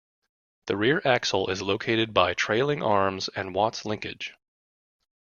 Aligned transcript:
The 0.65 0.75
rear 0.75 0.99
axle 1.05 1.51
is 1.51 1.61
located 1.61 2.11
by 2.11 2.33
trailing 2.33 2.81
arms 2.81 3.29
and 3.35 3.53
Watt's 3.53 3.85
linkage. 3.85 4.33